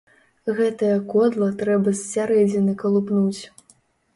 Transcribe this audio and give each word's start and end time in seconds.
Гэтае 0.59 0.93
кодла 1.11 1.49
трэба 1.59 1.93
з 1.99 2.01
сярэдзіны 2.13 2.73
калупнуць. 2.81 3.41